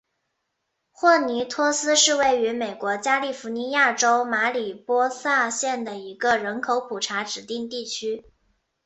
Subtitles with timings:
[0.93, 8.25] 霍尼托斯是位于美国加利福尼亚州马里波萨县的一个人口普查指定地区。